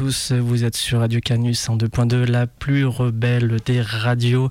[0.00, 4.48] vous êtes sur Radio Canus en 2.2, la plus rebelle des radios,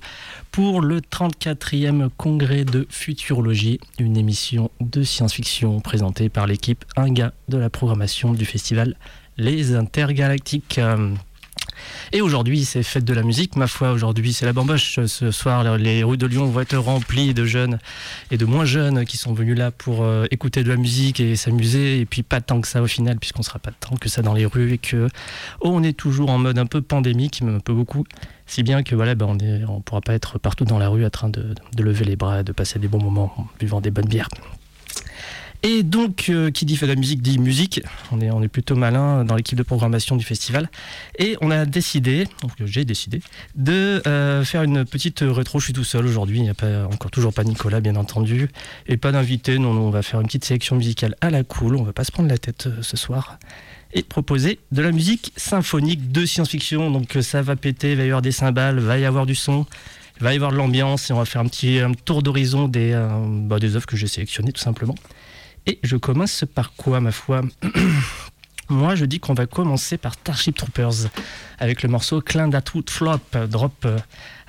[0.50, 7.56] pour le 34e congrès de futurologie, une émission de science-fiction présentée par l'équipe Inga de
[7.56, 8.96] la programmation du festival
[9.38, 10.80] Les Intergalactiques.
[12.12, 13.56] Et aujourd'hui, c'est fête de la musique.
[13.56, 15.00] Ma foi, aujourd'hui, c'est la bamboche.
[15.06, 17.78] Ce soir, les rues de Lyon vont être remplies de jeunes
[18.30, 21.36] et de moins jeunes qui sont venus là pour euh, écouter de la musique et
[21.36, 22.00] s'amuser.
[22.00, 24.34] Et puis, pas tant que ça au final, puisqu'on sera pas tant que ça dans
[24.34, 25.08] les rues et que
[25.60, 28.04] oh, on est toujours en mode un peu pandémique, même un peu beaucoup.
[28.46, 29.34] Si bien que voilà, ben, on
[29.76, 32.42] ne pourra pas être partout dans la rue en train de, de lever les bras,
[32.42, 34.28] de passer des bons moments en buvant des bonnes bières.
[35.64, 37.80] Et donc, euh, qui dit fait de la musique dit musique.
[38.12, 40.70] On est, plutôt malin dans l'équipe de programmation du festival.
[41.18, 43.20] Et on a décidé, donc j'ai décidé,
[43.56, 45.58] de euh, faire une petite rétro.
[45.58, 46.38] Je suis tout seul aujourd'hui.
[46.38, 48.50] Il n'y a pas, encore toujours pas Nicolas, bien entendu.
[48.86, 49.58] Et pas d'invité.
[49.58, 51.74] Non, non, on va faire une petite sélection musicale à la cool.
[51.74, 53.38] On va pas se prendre la tête euh, ce soir.
[53.94, 56.92] Et proposer de la musique symphonique de science-fiction.
[56.92, 59.66] Donc, ça va péter, il va y avoir des cymbales, va y avoir du son.
[60.20, 62.92] Il va y avoir de l'ambiance et on va faire un petit tour d'horizon des,
[63.44, 64.96] bah, des œuvres que j'ai sélectionnées tout simplement.
[65.68, 67.42] Et je commence par quoi, ma foi?
[68.70, 71.10] Moi, je dis qu'on va commencer par Starship Troopers
[71.58, 73.86] avec le morceau Clin d'Atout Flop Drop,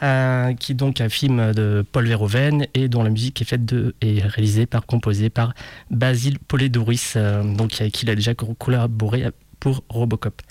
[0.02, 3.66] euh, qui est donc un film de Paul Verhoeven et dont la musique est faite
[3.66, 5.54] de et réalisée par composée par
[5.90, 9.26] Basil Poledouris, euh, donc avec qui il a déjà collaboré
[9.60, 10.42] pour Robocop.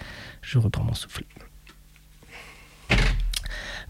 [0.43, 1.25] Je reprends mon souffle.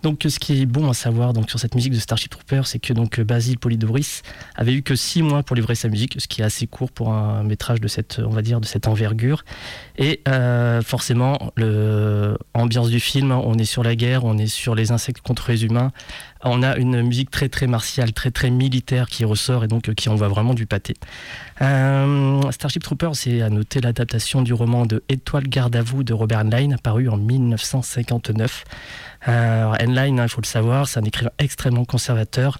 [0.02, 2.92] Donc, ce qui est bon à savoir sur cette musique de Starship Trooper, c'est que
[2.92, 4.22] donc Basil Polidoris
[4.54, 7.12] avait eu que six mois pour livrer sa musique, ce qui est assez court pour
[7.12, 8.19] un métrage de cette,
[8.87, 9.44] envergure.
[9.97, 14.92] Et euh, forcément, l'ambiance du film, on est sur la guerre, on est sur les
[14.92, 15.92] insectes contre les humains.
[16.44, 20.08] On a une musique très très martiale, très très militaire qui ressort et donc qui
[20.08, 20.94] envoie vraiment du pâté.
[21.60, 26.12] Euh, Starship Trooper, c'est à noter l'adaptation du roman de Étoile garde à vous de
[26.12, 28.64] Robert Heinlein, paru en 1959.
[29.28, 32.59] Euh, Heinlein, il faut le savoir, c'est un écrivain extrêmement conservateur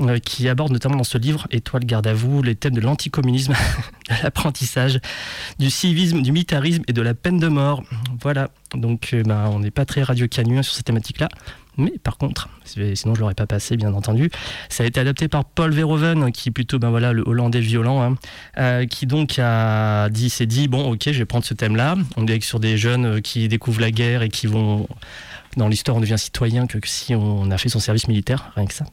[0.00, 3.54] euh, qui aborde notamment dans ce livre, Étoile garde à vous, les thèmes de l'anticommunisme,
[4.10, 5.00] de l'apprentissage,
[5.58, 7.82] du civisme, du militarisme et de la peine de mort.
[8.20, 11.28] Voilà, donc euh, ben, on n'est pas très radio sur ces thématiques-là.
[11.78, 14.30] Mais par contre, sinon je l'aurais pas passé, bien entendu.
[14.70, 18.02] Ça a été adapté par Paul Verhoeven, qui est plutôt ben voilà le Hollandais violent,
[18.02, 18.16] hein,
[18.56, 21.96] euh, qui donc a dit, s'est dit bon, ok, je vais prendre ce thème-là.
[22.16, 24.88] On est sur des jeunes qui découvrent la guerre et qui vont
[25.56, 28.74] dans l'histoire, on devient citoyen que si on a fait son service militaire, rien que
[28.74, 28.84] ça.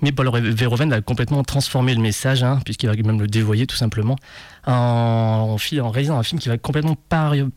[0.00, 3.76] Mais Paul Verhoeven a complètement transformé le message, hein, puisqu'il va même le dévoyer tout
[3.76, 4.16] simplement,
[4.66, 6.96] en, réalisant un film qui va complètement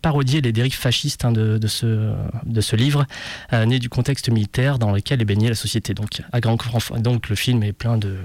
[0.02, 2.14] parodier les dérives fascistes hein, de, ce,
[2.46, 3.06] de ce livre,
[3.54, 5.94] euh, né du contexte militaire dans lequel est baignée la société.
[5.94, 6.58] Donc, à grand,
[6.98, 8.18] donc le film est plein de,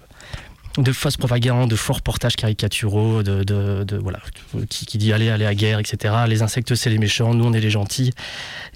[0.78, 4.20] de fausses propagandes, de faux reportages caricaturaux, de, de, voilà,
[4.68, 6.14] qui, dit allez, allez à guerre, etc.
[6.28, 8.12] Les insectes, c'est les méchants, nous, on est les gentils.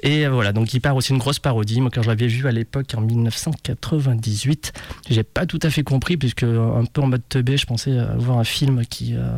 [0.03, 1.81] Et voilà, donc il part aussi une grosse parodie.
[1.81, 4.73] Moi, quand je l'avais vu à l'époque, en 1998,
[5.09, 8.39] j'ai pas tout à fait compris, puisque un peu en mode teubé, je pensais voir
[8.39, 9.15] un film qui.
[9.15, 9.31] Euh,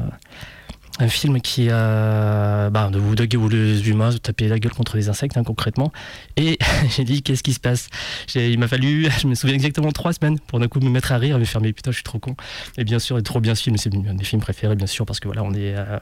[0.98, 4.96] un film qui a bah, de vous où les humains se taper la gueule contre
[4.96, 5.92] les insectes hein, concrètement
[6.36, 6.58] et
[6.96, 7.88] j'ai dit qu'est-ce qui se passe?
[8.34, 11.18] Il m'a fallu je me souviens exactement trois semaines pour d'un coup me mettre à
[11.18, 12.34] rire et me faire mais putain je suis trop con
[12.78, 15.20] et bien sûr trop bien ce film c'est un des films préférés bien sûr parce
[15.20, 15.98] que voilà on est euh,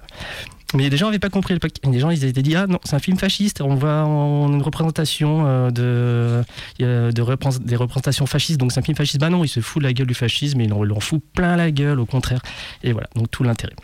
[0.75, 1.56] mais des gens n'avaient pas compris.
[1.84, 3.60] Des gens, ils étaient dit ah non, c'est un film fasciste.
[3.60, 6.43] On voit en une représentation euh, de,
[6.81, 8.59] de des représentations fascistes.
[8.59, 9.21] Donc c'est un film fasciste.
[9.21, 11.56] Bah non, il se fout de la gueule du fascisme, mais il en fout plein
[11.56, 12.41] la gueule, au contraire.
[12.83, 13.75] Et voilà, donc tout l'intérêt.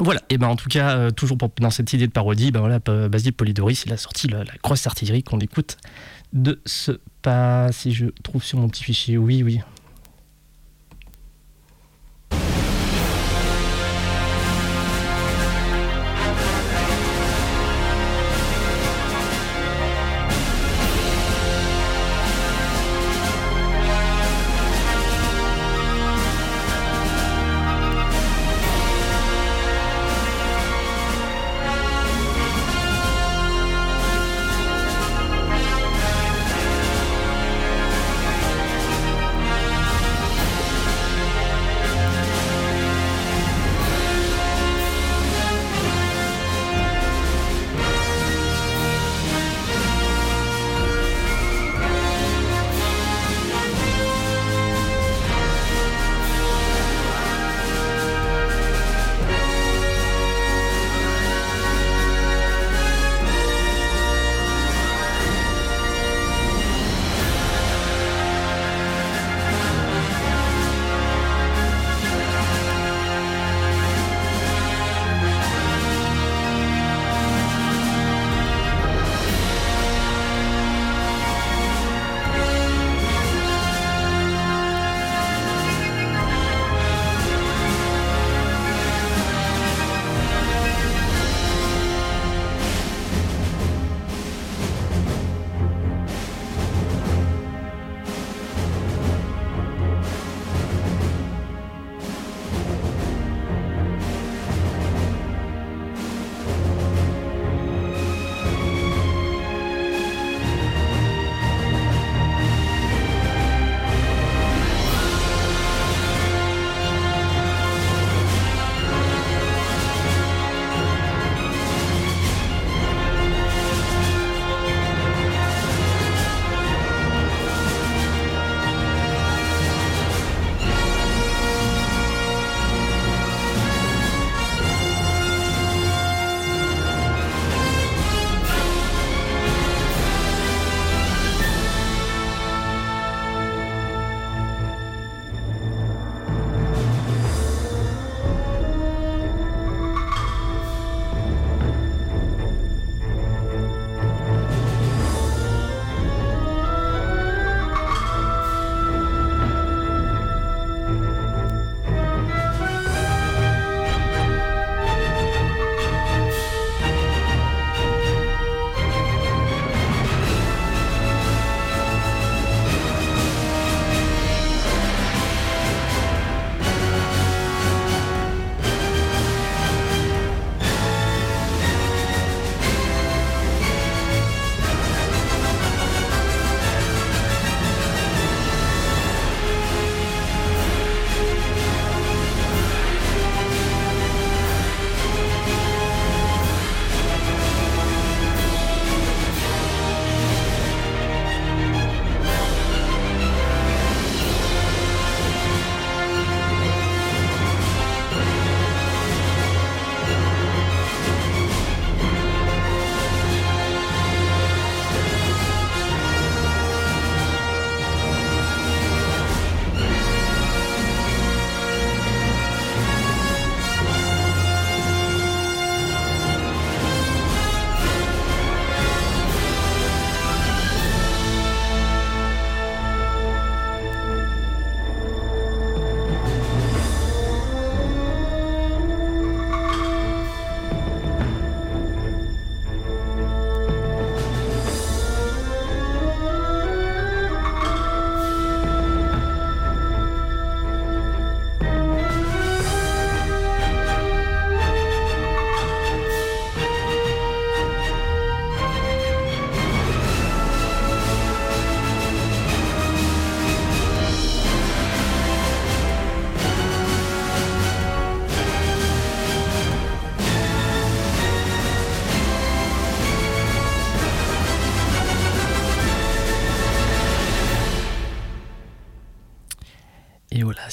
[0.00, 2.78] Voilà, et ben en tout cas, euh, toujours dans cette idée de parodie, ben voilà,
[2.78, 5.76] Basile Polidoris, il a sorti la, la grosse artillerie qu'on écoute
[6.32, 7.70] de ce pas.
[7.70, 9.60] Si je trouve sur mon petit fichier, oui, oui,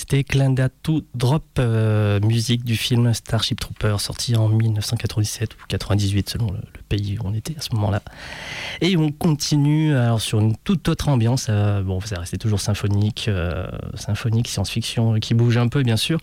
[0.09, 6.51] c'était Clandatu Drop, euh, musique du film Starship Trooper, sorti en 1997 ou 98 selon
[6.51, 8.01] le, pays où on était à ce moment-là.
[8.81, 11.47] Et on continue alors sur une toute autre ambiance.
[11.49, 16.19] Euh, bon, ça restait toujours symphonique, euh, science-fiction qui bouge un peu bien sûr.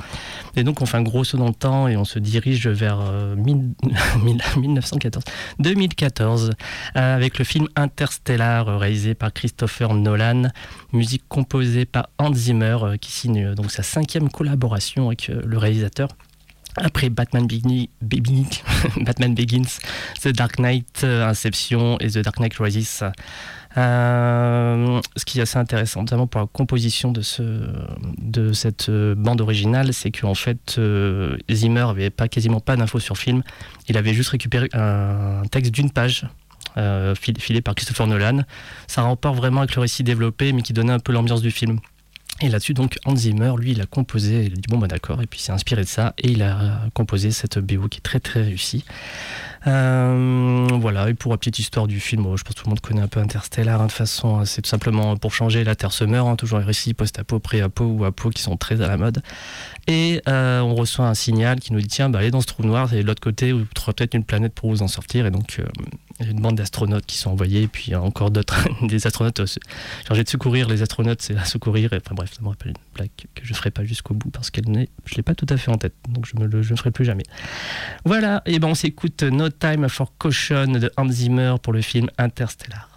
[0.56, 3.00] Et donc on fait un gros saut dans le temps et on se dirige vers
[3.36, 5.24] 1914,
[5.58, 6.52] 2014
[6.94, 10.50] avec le film Interstellar réalisé par Christopher Nolan,
[10.92, 16.08] musique composée par Hans Zimmer qui signe donc sa cinquième collaboration avec euh, le réalisateur.
[16.76, 17.08] Après
[18.96, 19.78] Batman, Begins,
[20.22, 23.04] The Dark Knight, euh, Inception et The Dark Knight Rises.
[23.76, 27.42] Euh, ce qui est assez intéressant, notamment pour la composition de, ce,
[28.18, 30.80] de cette bande originale, c'est qu'en fait,
[31.50, 33.42] Zimmer avait pas, quasiment pas d'infos sur film.
[33.88, 36.26] Il avait juste récupéré un texte d'une page
[37.16, 38.42] filé par Christopher Nolan.
[38.86, 41.80] Ça rapporte vraiment avec le récit développé, mais qui donnait un peu l'ambiance du film.
[42.40, 45.22] Et là-dessus, donc, Hans Zimmer, lui, il a composé, il a dit bon, bah d'accord,
[45.22, 48.02] et puis il s'est inspiré de ça, et il a composé cette BO qui est
[48.02, 48.84] très très réussie.
[49.66, 52.80] Euh, voilà, et pour la petite histoire du film, je pense que tout le monde
[52.80, 55.92] connaît un peu Interstellar, hein, de façon, hein, c'est tout simplement pour changer, la Terre
[55.92, 58.96] se meurt, hein, toujours les récits post-apo, pré-apo ou apo qui sont très à la
[58.96, 59.22] mode.
[59.86, 62.64] Et euh, on reçoit un signal qui nous dit tiens, bah, allez dans ce trou
[62.64, 65.30] noir, c'est de l'autre côté, vous trouverez peut-être une planète pour vous en sortir, et
[65.30, 65.56] donc.
[65.60, 65.64] Euh,
[66.20, 69.46] une bande d'astronautes qui sont envoyés, et puis encore d'autres, des astronautes euh,
[70.06, 71.92] chargés de secourir les astronautes, c'est à secourir.
[71.92, 74.30] Et, enfin bref, ça me rappelle une blague que je ne ferai pas jusqu'au bout
[74.30, 76.62] parce qu'elle n'est, je l'ai pas tout à fait en tête, donc je ne le
[76.62, 77.24] ferai plus jamais.
[78.04, 82.08] Voilà, et ben on s'écoute No Time for Caution de Hans Zimmer pour le film
[82.18, 82.93] Interstellar.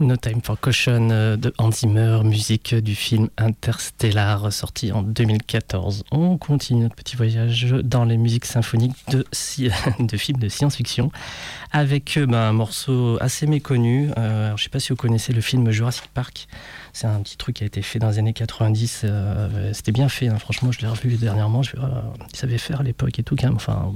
[0.00, 6.04] No Time for Caution euh, de Hans Zimmer, musique du film Interstellar sorti en 2014.
[6.10, 9.24] On continue notre petit voyage dans les musiques symphoniques de,
[10.16, 11.12] films de science-fiction
[11.70, 14.10] avec euh, bah, un morceau assez méconnu.
[14.16, 16.48] Euh, je ne sais pas si vous connaissez le film Jurassic Park.
[16.92, 19.06] C'est un petit truc qui a été fait dans les années 90.
[19.72, 20.38] C'était bien fait, hein.
[20.38, 21.62] franchement, je l'ai revu dernièrement.
[21.62, 23.56] Je, il savait faire à l'époque et tout, quand même.
[23.56, 23.92] Enfin,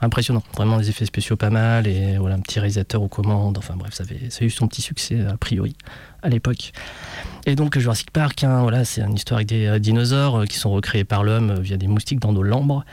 [0.00, 0.42] impressionnant.
[0.56, 3.58] Vraiment, des effets spéciaux pas mal et voilà, un petit réalisateur aux commandes.
[3.58, 5.74] Enfin, bref, ça, a eu son petit succès après priori
[6.22, 6.72] à l'époque.
[7.46, 10.58] Et donc Jurassic Park, hein, voilà, c'est une histoire avec des euh, dinosaures euh, qui
[10.58, 12.84] sont recréés par l'homme euh, via des moustiques dans nos lambres.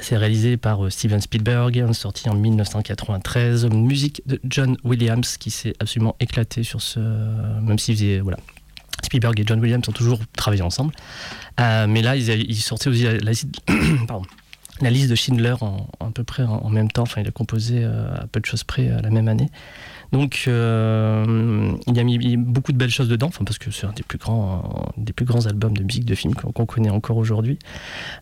[0.00, 3.66] C'est réalisé par Steven Spielberg, sorti en 1993.
[3.66, 7.00] Musique de John Williams qui s'est absolument éclaté sur ce.
[7.60, 8.20] Même s'il faisait.
[8.20, 8.38] Voilà.
[9.04, 10.92] Spielberg et John Williams ont toujours travaillé ensemble.
[11.58, 13.04] mais là, ils, sortaient aussi
[14.80, 17.02] la, liste de Schindler en, à peu près en, même temps.
[17.02, 19.50] Enfin, il a composé à peu de choses près la même année.
[20.12, 23.92] Donc euh, il y a mis beaucoup de belles choses dedans, parce que c'est un
[23.92, 27.58] des plus grands, des plus grands albums de musique de film qu'on connaît encore aujourd'hui.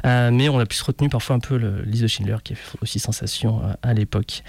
[0.05, 2.57] Euh, mais on a plus retenu parfois un peu le Lise de Schindler qui a
[2.57, 4.43] fait aussi sensation euh, à l'époque.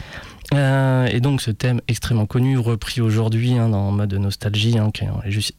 [0.53, 4.91] et donc ce thème extrêmement connu, repris aujourd'hui hein, dans mode nostalgie, hein,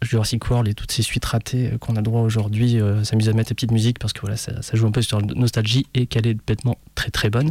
[0.03, 3.55] Jurassic World et toutes ces suites ratées qu'on a droit aujourd'hui, s'amuse à mettre la
[3.55, 6.27] petite musique parce que voilà, ça, ça, joue un peu sur la nostalgie et qu'elle
[6.27, 7.51] est bêtement très très bonne.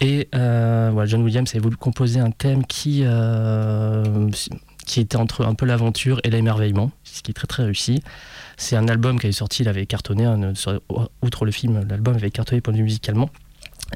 [0.00, 4.28] Et euh, voilà, John Williams avait voulu composer un thème qui, euh,
[4.86, 8.02] qui était entre un peu l'aventure et l'émerveillement, ce qui est très très réussi.
[8.56, 10.52] C'est un album qui avait sorti, il avait cartonné, hein,
[11.22, 13.30] outre le film, l'album avait cartonné point de vue musicalement.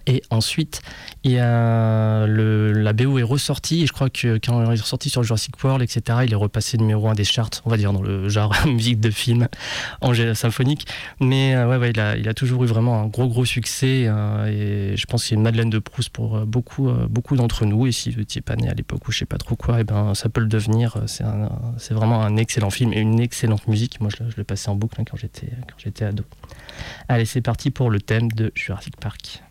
[0.06, 0.82] Et ensuite,
[1.24, 5.62] le, la BO est ressortie, et je crois que quand il est ressorti sur Jurassic
[5.62, 8.54] World, etc., il est repassé numéro un des charts, on va dire, dans le genre
[8.66, 9.48] musique de film
[10.00, 10.86] en symphonique.
[11.20, 15.06] Mais euh, ouais, il, a, toujours eu vraiment un gros, gros succès, euh, et je
[15.06, 17.86] pense qu'il a une Madeleine de Proust pour euh, beaucoup, beaucoup d'entre nous.
[17.86, 19.84] Et si vous n'étiez pas né à l'époque ou je sais pas trop quoi, eh
[19.84, 20.96] ben, ça peut le devenir.
[21.06, 24.00] C'est vraiment un excellent film et une excellente musique.
[24.00, 26.24] Moi, je, je l'ai passé en boucle hein, quand j'étais ado.
[27.08, 29.42] Allez, c'est parti pour le thème de Jurassic Park.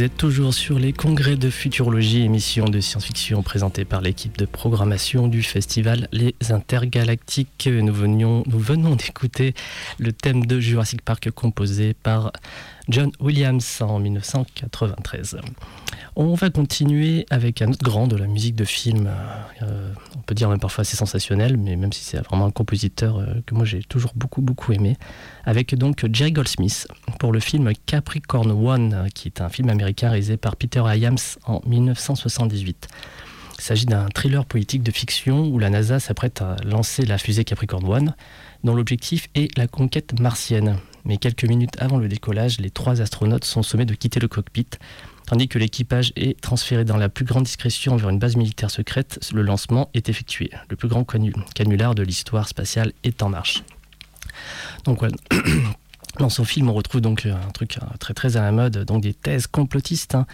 [0.00, 4.46] Vous êtes toujours sur les congrès de futurologie, émission de science-fiction présentée par l'équipe de
[4.46, 7.68] programmation du festival Les Intergalactiques.
[7.70, 9.52] Nous, venions, nous venons d'écouter
[9.98, 12.32] le thème de Jurassic Park composé par
[12.88, 15.38] John Williams en 1993.
[16.16, 19.08] On va continuer avec un autre grand de la musique de film,
[19.62, 23.18] euh, on peut dire même parfois assez sensationnel, mais même si c'est vraiment un compositeur
[23.18, 24.96] euh, que moi j'ai toujours beaucoup beaucoup aimé,
[25.44, 26.88] avec donc Jerry Goldsmith
[27.18, 31.60] pour le film Capricorn One, qui est un film américain réalisé par Peter Hyams en
[31.66, 32.88] 1978.
[33.58, 37.44] Il s'agit d'un thriller politique de fiction où la NASA s'apprête à lancer la fusée
[37.44, 38.14] Capricorn One,
[38.64, 43.44] dont l'objectif est la conquête martienne mais quelques minutes avant le décollage, les trois astronautes
[43.44, 44.66] sont sommés de quitter le cockpit,
[45.26, 49.30] tandis que l'équipage est transféré dans la plus grande discrétion vers une base militaire secrète.
[49.32, 50.50] Le lancement est effectué.
[50.68, 53.62] Le plus grand canular de l'histoire spatiale est en marche.
[56.18, 59.46] Dans son film, on retrouve donc un truc euh, très à la mode, des thèses
[59.46, 60.26] complotistes, hein,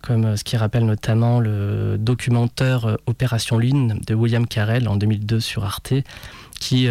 [0.00, 4.96] comme euh, ce qui rappelle notamment le documentaire euh, Opération Lune de William Carell en
[4.96, 5.94] 2002 sur Arte,
[6.60, 6.88] qui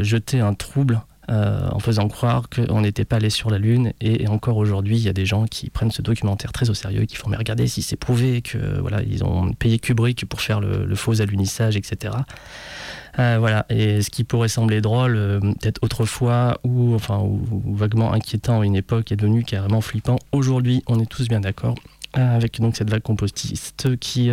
[0.00, 3.92] jetait un trouble euh, en faisant croire qu'on n'était pas allé sur la Lune.
[4.00, 7.06] Et, encore aujourd'hui, il y a des gens qui prennent ce documentaire très au sérieux,
[7.06, 10.60] qui font mais regardez si c'est prouvé que voilà ils ont payé Kubrick pour faire
[10.60, 12.14] le, faux alunissage, etc.
[13.18, 17.40] Euh, voilà, et ce qui pourrait sembler drôle, euh, peut-être autrefois, ou enfin ou,
[17.74, 20.18] vaguement inquiétant à une époque, est devenu carrément flippant.
[20.32, 21.74] Aujourd'hui, on est tous bien d'accord
[22.16, 24.30] avec donc cette vague compostiste qui,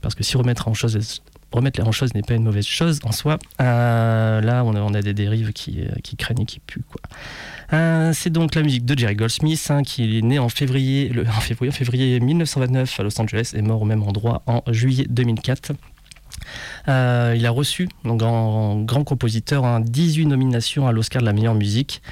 [0.00, 1.20] parce que si remettre en chose
[1.52, 3.38] remettre en chose n'est pas une mauvaise chose en soi.
[3.60, 6.84] Euh, là, on a, des dérives qui, euh, qui, craignent et qui puent.
[6.88, 7.00] Quoi.
[7.72, 11.40] Euh, c'est donc la musique de Jerry Goldsmith, hein, qui est né en février, en
[11.40, 15.72] février, février 1929 à Los Angeles et mort au même endroit en juillet 2004.
[16.88, 18.14] Euh, il a reçu, en,
[18.82, 22.02] grand compositeur, 18 nominations à l'Oscar de la meilleure musique,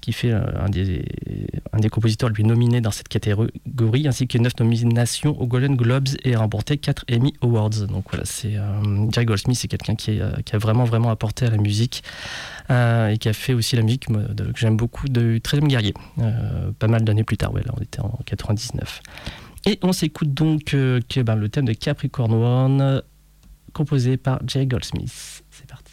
[0.00, 5.40] qui fait euh, un, des, compositeurs lui nominé dans cette catégorie, ainsi que 9 nominations
[5.40, 7.86] aux Golden Globes et a remporté 4 Emmy Awards.
[7.88, 11.50] Donc voilà, c'est euh, Jerry Goldsmith, c'est quelqu'un qui, qui, a vraiment vraiment apporté à
[11.50, 12.02] la musique
[12.68, 14.14] et qui a fait aussi la musique que
[14.54, 15.92] j'aime beaucoup de 13e guerrier,
[16.78, 19.02] pas mal d'années plus tard, on était en 99.
[19.66, 23.02] Et on s'écoute donc ben, le thème de Capricorn One
[23.72, 25.42] composé par Jay Goldsmith.
[25.50, 25.92] C'est parti.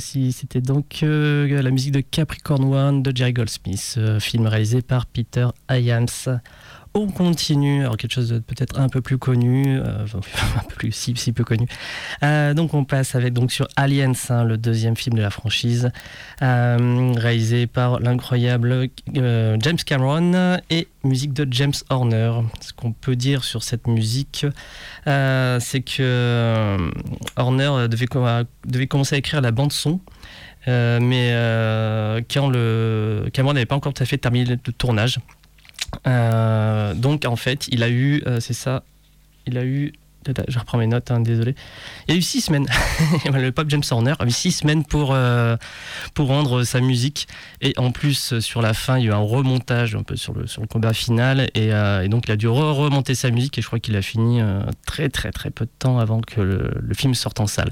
[0.00, 5.06] C'était donc euh, la musique de Capricorn One de Jerry Goldsmith, euh, film réalisé par
[5.06, 6.40] Peter Hyams.
[6.98, 10.92] On continue, alors quelque chose de peut-être un peu plus connu, euh, un peu plus
[10.92, 11.66] si, peu connu.
[12.22, 15.90] donc on passe avec donc sur Aliens, hein, le deuxième film de la franchise,
[16.40, 22.32] réalisé par l'incroyable James Cameron et musique de James Horner.
[22.60, 24.46] Ce qu'on peut dire sur cette musique,
[25.04, 26.76] c'est que
[27.36, 28.06] Horner devait,
[28.64, 30.00] devait commencer à écrire la bande son.
[30.68, 35.18] Euh, mais euh, quand le Cameron n'avait pas encore tout à fait terminé le tournage.
[36.06, 38.82] Euh, donc en fait, il a eu, c'est ça,
[39.46, 39.92] il a eu
[40.48, 41.54] je reprends mes notes, hein, désolé.
[42.08, 42.66] Il a eu six semaines.
[43.32, 45.16] le pop James Horner a eu six semaines pour,
[46.14, 47.28] pour rendre sa musique.
[47.60, 50.32] Et en plus, sur la fin, il y a eu un remontage un peu sur
[50.32, 51.48] le, sur le combat final.
[51.54, 51.70] Et,
[52.08, 53.56] donc, il a dû remonter sa musique.
[53.58, 54.40] Et je crois qu'il a fini
[54.84, 57.70] très, très, très peu de temps avant que le film sorte en salle.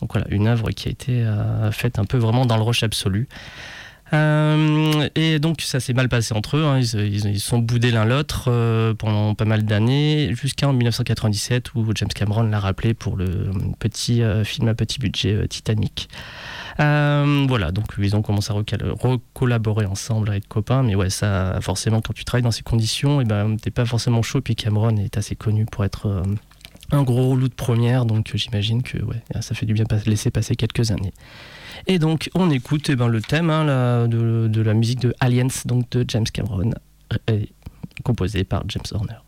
[0.00, 2.82] Donc voilà, une œuvre qui a été euh, faite un peu vraiment dans le rush
[2.82, 3.28] absolu.
[4.12, 6.80] Euh, et donc ça s'est mal passé entre eux, hein.
[6.80, 12.08] ils, ils, sont boudés l'un l'autre euh, pendant pas mal d'années, jusqu'en 1997 où James
[12.08, 16.08] Cameron l'a rappelé pour le petit film à petit budget Titanic.
[16.78, 22.12] voilà, donc ils ont commencé à recollaborer ensemble, être copains, mais ouais, ça forcément quand
[22.12, 25.16] tu travailles dans ces conditions, et eh ben t'es pas forcément chaud, puis Cameron est
[25.16, 26.24] assez connu pour être
[26.92, 30.56] un gros loup de première, donc j'imagine que ouais, ça fait du bien laisser passer
[30.56, 31.12] quelques années.
[31.86, 35.90] Et donc on écoute eh ben, le thème hein, de, la musique de Aliens, donc
[35.90, 36.70] de James Cameron,
[38.04, 39.18] composé par James Horner.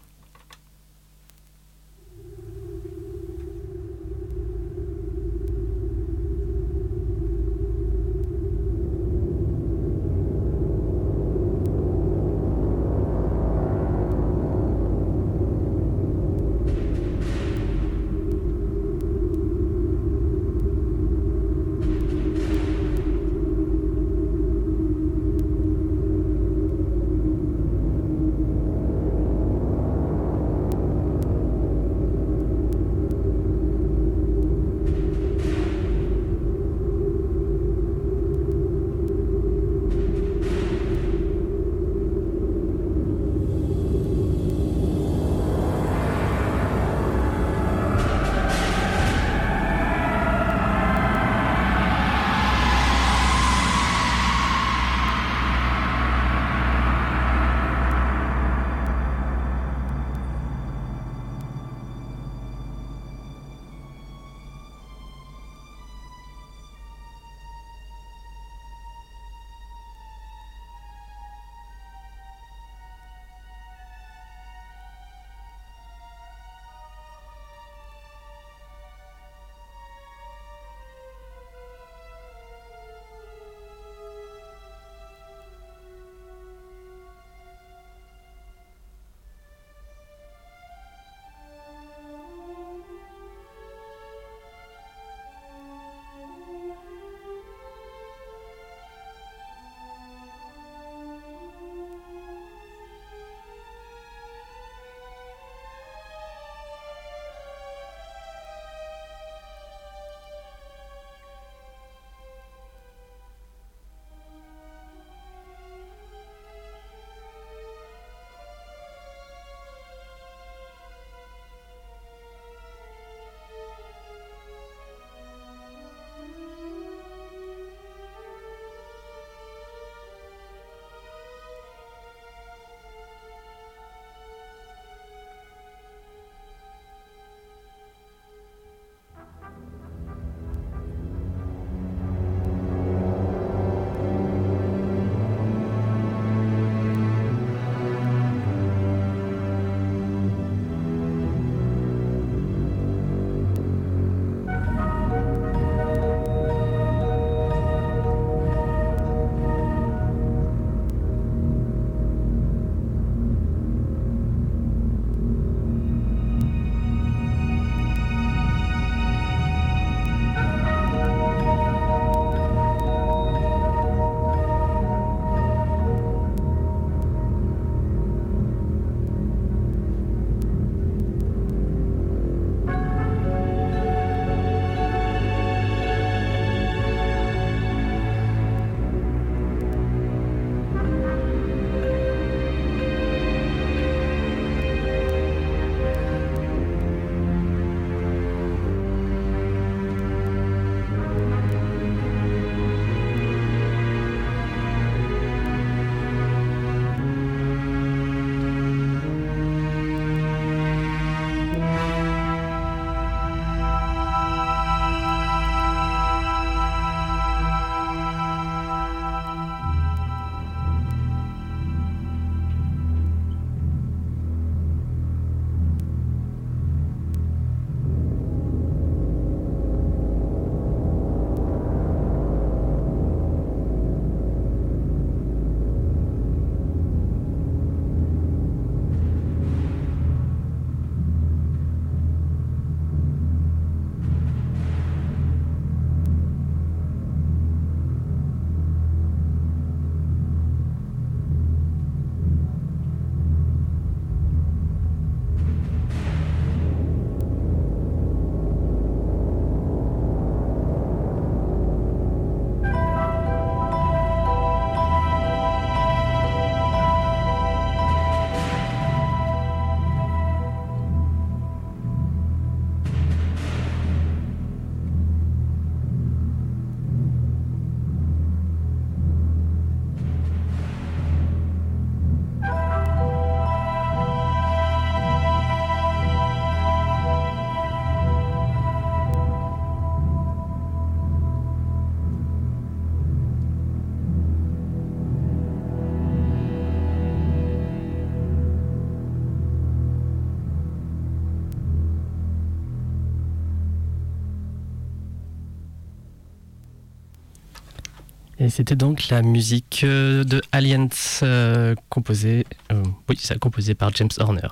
[308.43, 310.89] Et c'était donc la musique euh, de Aliens
[311.23, 314.49] euh, composée, euh, oui, ça composé par James Horner.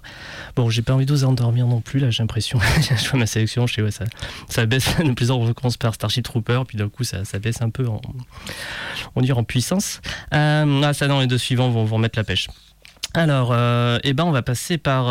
[0.54, 2.60] Bon, j'ai pas envie de vous endormir non plus, là, j'ai l'impression.
[2.80, 4.04] je vois ma sélection, je sais, ouais, ça,
[4.48, 5.50] ça baisse de plus en plus.
[5.50, 8.00] On commence par Starship Trooper, puis d'un coup, ça, ça, baisse un peu en,
[9.16, 10.00] on dirait en puissance.
[10.30, 12.46] ah, ça, non, les deux suivants vont vous remettre la pêche.
[13.14, 13.52] Alors,
[14.04, 15.06] eh ben, on va passer par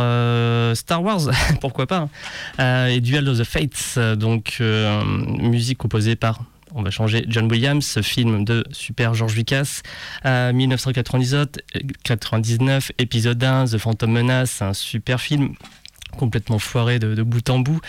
[0.77, 2.07] Star Wars, pourquoi pas,
[2.59, 2.85] hein.
[2.85, 6.39] et Duel of the Fates, donc musique composée par
[6.75, 7.25] on va changer.
[7.27, 9.81] John Williams, film de Super George Lucas,
[10.25, 15.55] 1999, épisode 1, The Phantom Menace, un super film
[16.17, 17.79] complètement foiré de, bout en bout,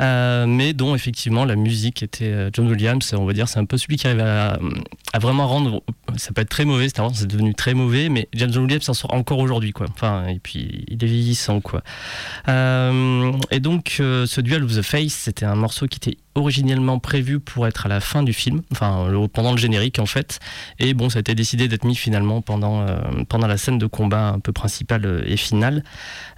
[0.00, 3.12] euh, mais dont effectivement la musique était euh, John Williams.
[3.14, 4.58] On va dire c'est un peu celui qui arrive à,
[5.18, 5.82] vraiment rendre.
[6.16, 9.38] Ça peut être très mauvais, c'est devenu très mauvais, mais John Williams s'en sort encore
[9.38, 9.86] aujourd'hui, quoi.
[9.90, 11.82] Enfin, et puis il est vieillissant, quoi.
[12.48, 17.40] Euh, et donc ce duel of the Face, c'était un morceau qui était originellement prévu
[17.40, 20.40] pour être à la fin du film, enfin pendant le générique en fait,
[20.78, 22.84] et bon ça a été décidé d'être mis finalement pendant,
[23.28, 25.84] pendant la scène de combat un peu principale et finale.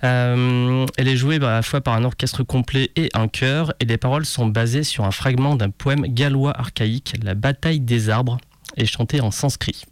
[0.02, 3.96] elle est jouée à la fois par un orchestre complet et un chœur, et les
[3.96, 8.38] paroles sont basées sur un fragment d'un poème gallois archaïque, La bataille des arbres,
[8.76, 9.84] et chanté en sanskrit.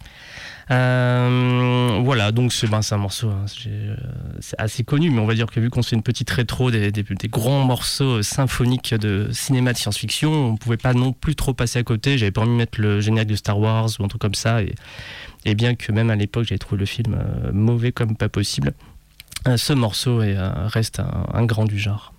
[0.71, 3.97] Euh, voilà, donc c'est ben, un morceau, hein, euh,
[4.41, 6.93] c'est assez connu, mais on va dire que vu qu'on fait une petite rétro des,
[7.29, 11.83] grands morceaux symphoniques de cinéma de science-fiction, on pouvait pas non plus trop passer à
[11.83, 12.17] côté.
[12.17, 14.63] J'avais pas envie de mettre le générique de Star Wars ou un truc comme ça,
[14.63, 18.73] et, bien que même à l'époque j'avais trouvé le film euh, mauvais comme pas possible,
[19.57, 21.03] ce morceau est, reste
[21.35, 22.14] un grand du genre.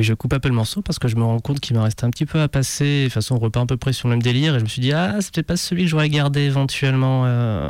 [0.00, 1.82] Oui, je coupe un peu le morceau parce que je me rends compte qu'il me
[1.82, 3.02] reste un petit peu à passer.
[3.02, 4.56] De toute façon, on repart à peu près sur le même délire.
[4.56, 7.68] Et je me suis dit, ah, c'est peut-être pas celui que j'aurais gardé éventuellement euh,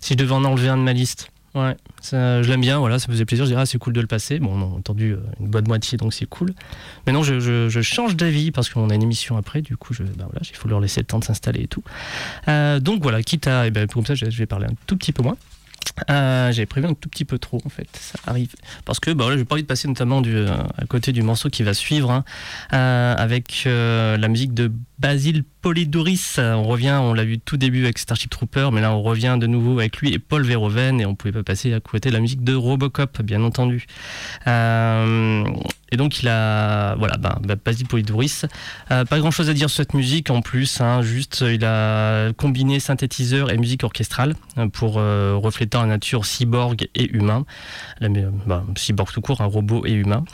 [0.00, 1.30] si je devais en enlever un de ma liste.
[1.54, 3.44] Ouais, je l'aime bien, voilà, ça me faisait plaisir.
[3.44, 4.38] Je dirais, ah, c'est cool de le passer.
[4.38, 6.52] Bon, on a entendu euh, une bonne moitié, donc c'est cool.
[7.06, 10.26] Mais non, je, change d'avis parce qu'on a une émission après, du coup, je, ben
[10.30, 11.82] voilà, il faut leur laisser le temps de s'installer et tout.
[12.48, 15.12] Euh, donc voilà, quitte à, et ben, comme ça, je vais parler un tout petit
[15.12, 15.36] peu moins.
[16.10, 18.54] Euh, J'avais prévu un tout petit peu trop en fait, ça arrive.
[18.84, 21.50] Parce que bah, j'ai pas envie de passer notamment du, euh, à côté du morceau
[21.50, 22.24] qui va suivre, hein,
[22.72, 26.38] euh, avec la musique de Basile Polidoris.
[26.38, 29.46] On revient, on l'a vu tout début avec Starship Trooper, mais là on revient de
[29.46, 32.20] nouveau avec lui et Paul Verhoeven, et on pouvait pas passer à côté de la
[32.20, 33.86] musique de Robocop, bien entendu.
[34.46, 35.44] Euh,
[35.90, 38.46] et donc il a, voilà, ben, ben Basile Polidoris.
[38.90, 42.32] Euh, pas grand chose à dire sur cette musique en plus, hein, juste il a
[42.32, 47.46] combiné synthétiseur et musique orchestrale euh, pour euh, refléter la nature cyborg et humain.
[48.00, 50.24] Ben, cyborg tout court, un robot et humain.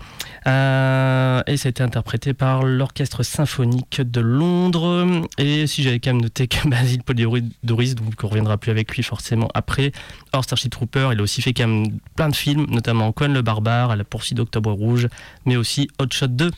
[0.46, 5.26] Euh, et ça a été interprété par l'Orchestre Symphonique de Londres.
[5.38, 9.02] Et si j'avais quand même noté que Basile Polidoris, donc on reviendra plus avec lui
[9.02, 9.92] forcément après,
[10.32, 13.42] hors Starship Trooper, il a aussi fait quand même plein de films, notamment Cohen le
[13.42, 15.08] Barbare, à la poursuite d'Octobre Rouge,
[15.44, 16.50] mais aussi Hot Shot 2.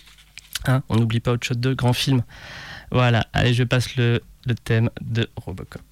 [0.67, 2.23] Hein, on n'oublie pas Hot Shot 2, grand film.
[2.91, 4.21] Voilà, allez, je passe le
[4.65, 5.92] thème de Robocop.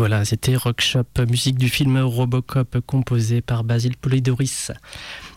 [0.00, 4.72] Voilà, c'était Rockshop, musique du film Robocop composé par Basile Polidoris.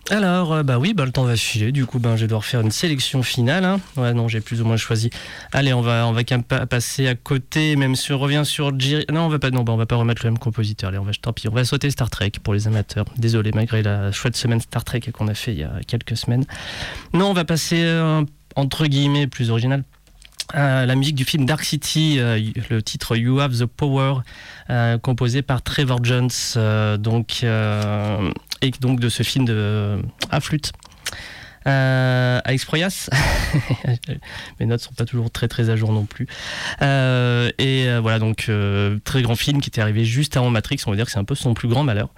[0.09, 1.74] Alors, euh, bah oui, bah, le temps va filer.
[1.74, 3.66] Du coup, ben, je vais devoir faire une sélection finale.
[3.66, 3.82] Hein.
[3.97, 5.09] Ouais, non, j'ai plus ou moins choisi.
[5.51, 6.24] Allez, on va, on va
[6.66, 9.78] passer à côté, même si on revient sur Non, on va pas, non, bah, on
[9.78, 10.88] va pas remettre le même compositeur.
[10.88, 13.03] Allez, on va, tant pis, on va sauter Star Trek pour les amateurs.
[13.18, 16.45] Désolé, malgré la chouette semaine Star Trek qu'on a fait il y a quelques semaines.
[17.11, 18.24] Non, on va passer euh,
[18.55, 19.84] entre guillemets plus original
[20.56, 22.39] euh, la musique du film Dark City, euh,
[22.70, 24.16] le titre You Have the Power,
[24.70, 26.30] euh, composé par Trevor Jones,
[27.00, 30.72] donc, et donc de ce film à flûte.
[31.66, 33.10] Alex Proyas,
[34.60, 36.28] mes notes sont pas toujours très très à jour non plus.
[36.82, 38.52] et voilà donc
[39.04, 41.24] très grand film qui était arrivé juste avant Matrix, on va dire que c'est un
[41.24, 42.10] peu son plus grand malheur.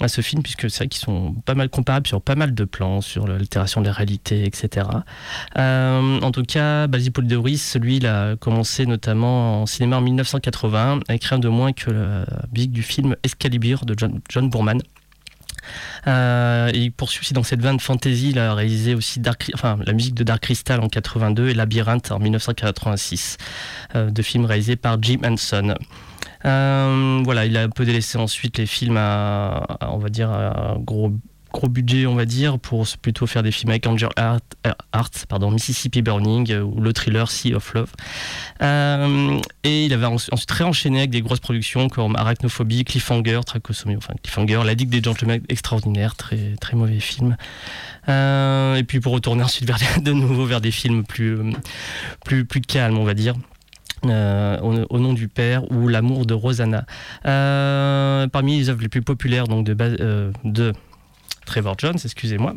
[0.00, 2.64] À ce film, puisque c'est vrai qu'ils sont pas mal comparables sur pas mal de
[2.64, 3.96] plans, sur l'altération de la
[4.30, 4.86] etc.
[5.56, 11.24] en tout cas, Basil Polidoris, lui, il a commencé notamment en cinéma en 1980, avec
[11.24, 14.80] rien de moins que la musique du film Excalibur de John, John Boorman.
[16.06, 18.30] Euh, il poursuit aussi dans cette veine fantasy.
[18.30, 23.36] Il a réalisé aussi la musique de Dark Crystal en 82 et Labyrinthe en 1986,
[23.94, 25.74] euh, deux films réalisés par Jim Henson.
[26.46, 30.30] Euh, voilà, il a un peu délaissé ensuite les films à, on va dire,
[30.80, 31.12] gros
[31.64, 34.40] budget, on va dire, pour plutôt faire des films avec Angel Art,
[34.92, 37.92] Art pardon, Mississippi Burning euh, ou le thriller Sea of Love.
[38.62, 43.58] Euh, et il avait ensuite très enchaîné avec des grosses productions comme Arachnophobie, Cliffhanger, enfin
[44.22, 47.36] Cliffhanger, La Digue des Gentlemen, extraordinaire, très, très mauvais film.
[48.08, 49.70] Euh, et puis pour retourner ensuite
[50.02, 51.38] de nouveau vers des films plus,
[52.24, 53.34] plus, plus calmes, on va dire.
[54.04, 56.84] Au, nom du père ou l'amour de Rosanna.
[57.22, 60.72] parmi les œuvres les plus populaires donc de, de
[61.46, 62.54] Trevor Jones, excusez-moi.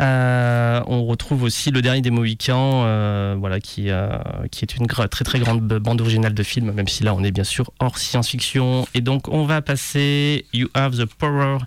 [0.00, 4.16] Euh, on retrouve aussi le dernier des Mohicans, euh, voilà, qui, euh,
[4.50, 7.32] qui est une très très grande bande originale de film, même si là on est
[7.32, 8.86] bien sûr hors science-fiction.
[8.94, 11.58] Et donc on va passer You Have the Power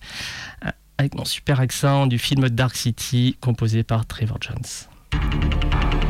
[0.97, 6.02] avec mon super accent du film Dark City composé par Trevor Jones.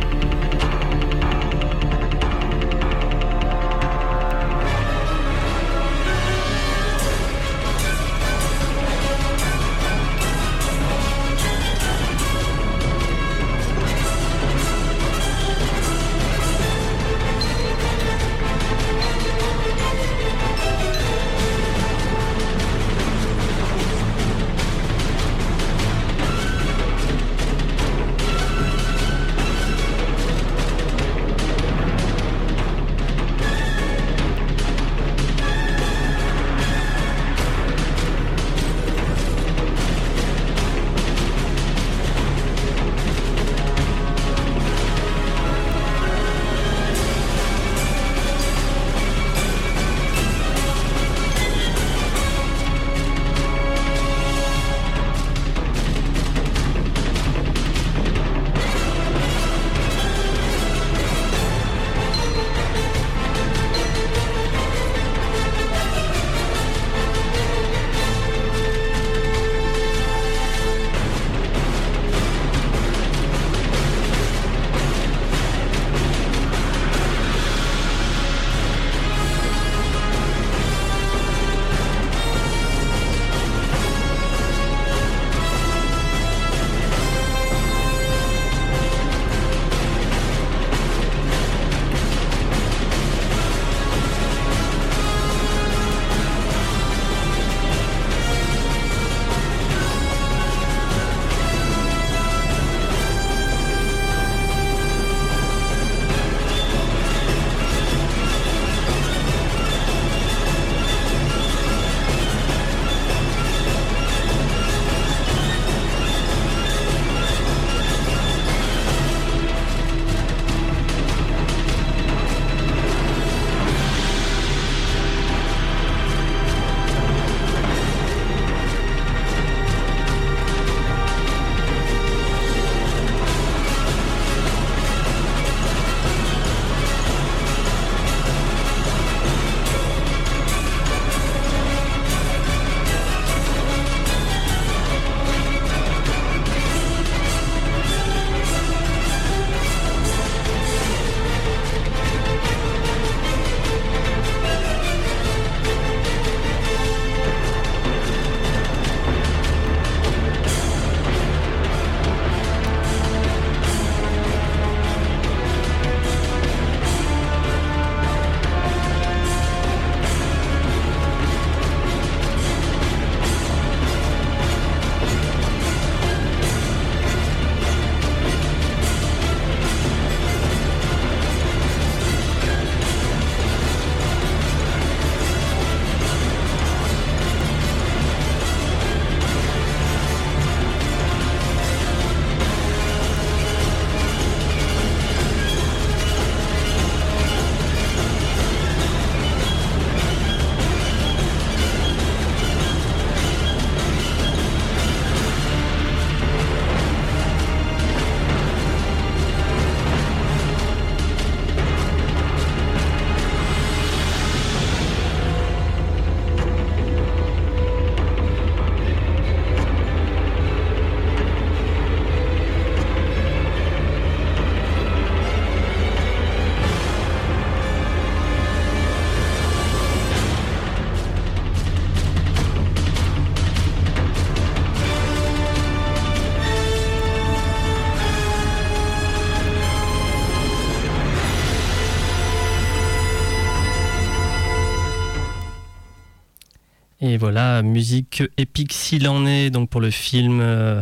[247.23, 250.81] Voilà, musique épique s'il en est, donc pour le film euh,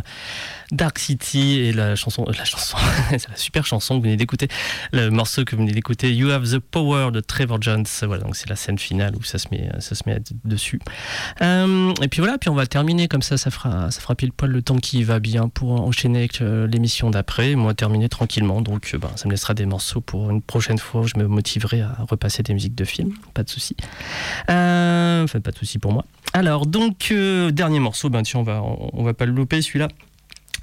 [0.72, 2.78] Dark City et la chanson, la chanson,
[3.10, 4.48] c'est la super chanson que vous venez d'écouter,
[4.92, 7.84] le morceau que vous venez d'écouter, You Have the Power de Trevor Jones.
[8.02, 10.80] Voilà, donc c'est la scène finale où ça se met, ça se met dessus.
[11.42, 14.32] Euh, et puis voilà, puis on va terminer comme ça, ça fera, ça fera pile
[14.32, 17.54] poil le temps qui va bien pour enchaîner avec euh, l'émission d'après.
[17.54, 21.06] Moi, terminer tranquillement, donc ben, ça me laissera des morceaux pour une prochaine fois où
[21.06, 23.76] je me motiverai à repasser des musiques de films, pas de souci.
[24.48, 26.06] enfin, pas de souci pour moi.
[26.32, 27.12] Alors, donc,
[27.52, 29.88] dernier morceau, ben tiens, on va, on va pas le louper celui-là.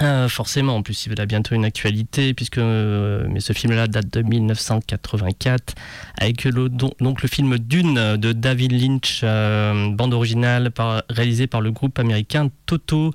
[0.02, 4.10] Euh, forcément, en plus, il a bientôt une actualité, puisque euh, mais ce film-là date
[4.10, 5.76] de 1984,
[6.18, 10.72] avec le, donc le film Dune de David Lynch, euh, bande originale
[11.10, 13.14] réalisée par le groupe américain Toto,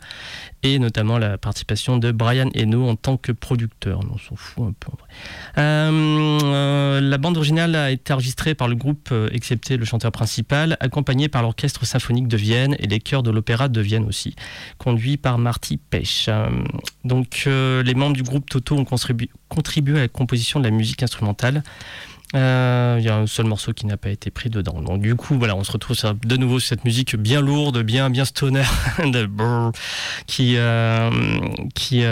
[0.64, 4.00] et notamment la participation de Brian Eno en tant que producteur.
[4.10, 7.00] On s'en fout un peu en vrai.
[7.00, 11.42] la bande originale a été enregistrée par le groupe, excepté le chanteur principal, accompagné par
[11.42, 14.34] l'Orchestre symphonique de Vienne et les chœurs de l'Opéra de Vienne aussi,
[14.78, 16.30] conduit par Marty Pech.
[17.04, 21.02] Donc euh, les membres du groupe Toto ont contribué à la composition de la musique
[21.02, 21.62] instrumentale.
[22.34, 24.80] Euh, il y a un seul morceau qui n'a pas été pris dedans.
[24.80, 28.10] Donc du coup, voilà, on se retrouve de nouveau sur cette musique bien lourde, bien
[28.10, 28.64] bien stoner,
[30.26, 31.10] qui euh,
[31.74, 32.04] qui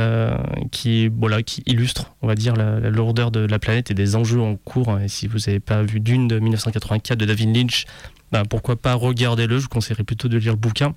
[0.71, 4.41] qui voilà, qui illustre, on va dire, la, lourdeur de la planète et des enjeux
[4.41, 4.99] en cours.
[5.01, 7.87] Et si vous n'avez pas vu Dune de 1984 de David Lynch,
[8.31, 9.59] ben, pourquoi pas regardez-le.
[9.59, 10.95] Je vous conseillerais plutôt de lire le bouquin.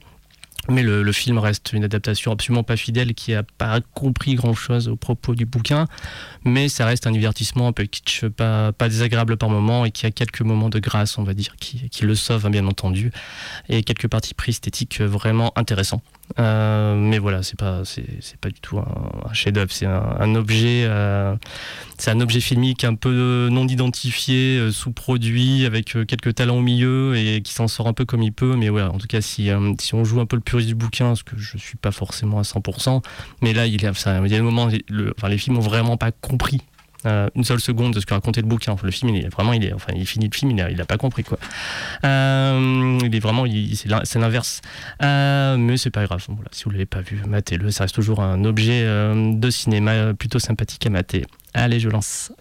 [0.70, 4.96] Mais le, film reste une adaptation absolument pas fidèle qui n'a pas compris grand-chose au
[4.96, 5.88] propos du bouquin,
[6.44, 10.12] mais ça reste un divertissement un peu kitsch, pas, désagréable par moment et qui a
[10.12, 13.12] quelques moments de grâce, on va dire, qui, qui le sauvent hein, bien entendu,
[13.70, 16.02] et quelques parties pris esthétiques vraiment intéressants.
[16.40, 19.72] Euh, mais voilà, c'est pas, c'est, pas du tout un, chef-d'œuvre.
[19.72, 21.36] C'est un, objet, euh,
[21.98, 27.16] c'est un objet filmique un peu non identifié, euh, sous-produit, avec quelques talents au milieu
[27.16, 28.56] et qui s'en sort un peu comme il peut.
[28.56, 29.50] Mais ouais, en tout cas, si,
[29.80, 32.40] si on joue un peu le puriste du bouquin, ce que je suis pas forcément
[32.40, 33.02] à 100%,
[33.42, 34.70] mais là, il y a, ça, il y a moments,
[35.18, 36.62] enfin, les films ont vraiment pas compris
[37.06, 38.76] euh, une seule seconde de ce que racontait le bouquin.
[38.82, 40.80] le film, il est vraiment, il est, enfin, il finit le film, il a, il
[40.82, 41.38] a pas compris quoi.
[42.04, 43.46] Euh, il est vraiment,
[44.04, 44.62] c'est l'inverse.
[45.02, 46.26] Euh, mais c'est pas grave.
[46.52, 47.72] Si vous l'avez pas vu, matez-le.
[47.72, 51.26] Ça reste toujours un objet de cinéma plutôt sympathique à mater.
[51.54, 52.32] Allez, je lance.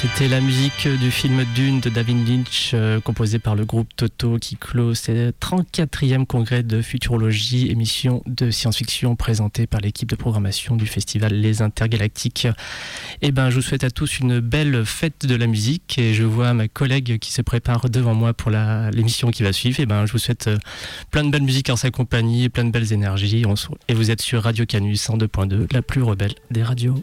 [0.00, 4.36] C'était la musique du film Dune de David Lynch, euh, composé par le groupe Toto,
[4.38, 10.76] qui clôt ce 34e congrès de futurologie, émission de science-fiction présentée par l'équipe de programmation
[10.76, 12.46] du festival Les Intergalactiques.
[13.22, 16.22] Eh ben, je vous souhaite à tous une belle fête de la musique et je
[16.22, 19.78] vois ma collègue qui se prépare devant moi pour l'émission qui va suivre.
[19.80, 20.58] Eh ben, je vous souhaite euh,
[21.10, 23.42] plein de belles musiques en sa compagnie, plein de belles énergies.
[23.88, 27.02] Et vous êtes sur Radio Canus 102.2, la plus rebelle des radios.